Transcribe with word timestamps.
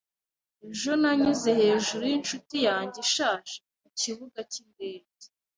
Ejo 0.69 0.91
nanyuze 1.01 1.49
hejuru 1.61 2.03
yinshuti 2.11 2.57
yanjye 2.67 2.97
ishaje 3.05 3.55
kukibuga 3.81 4.39
cyindege. 4.51 5.25